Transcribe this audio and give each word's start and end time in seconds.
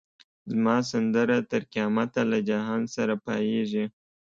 زما 0.51 0.75
سندره 0.91 1.37
تر 1.49 1.61
قیامته 1.73 2.21
له 2.31 2.39
جهان 2.49 2.81
سره 2.95 3.13
پاییږی 3.25 3.85